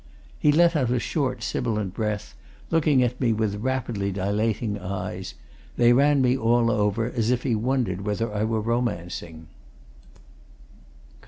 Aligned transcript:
He 0.39 0.51
let 0.51 0.75
out 0.75 0.89
a 0.89 0.97
short, 0.99 1.43
sibilant 1.43 1.93
breath, 1.93 2.33
looking 2.71 3.03
at 3.03 3.21
me 3.21 3.33
with 3.33 3.57
rapidly 3.61 4.11
dilating 4.11 4.79
eyes: 4.79 5.35
they 5.77 5.93
ran 5.93 6.23
me 6.23 6.35
all 6.35 6.71
over, 6.71 7.05
as 7.11 7.29
if 7.29 7.43
he 7.43 7.53
wondered 7.53 8.01
whether 8.01 8.33
I 8.33 8.43
were 8.45 8.61
romancing. 8.61 9.45